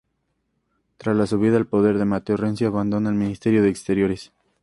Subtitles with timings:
[0.97, 4.31] Tras la subida al poder de Matteo Renzi abandona el Ministerio de Exteriores.